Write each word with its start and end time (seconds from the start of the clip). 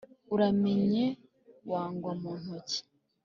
uramenye 0.33 1.05
wangwa 1.69 2.11
mu 2.21 2.31
ntoki 2.39 2.79